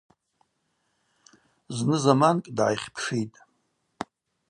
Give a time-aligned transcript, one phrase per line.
[1.77, 3.37] Зны-заманкӏ дгӏайхьпшитӏ.